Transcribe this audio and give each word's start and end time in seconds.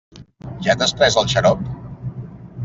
Ja 0.67 0.75
t'has 0.79 0.95
pres 1.01 1.19
el 1.23 1.29
xarop? 1.35 1.63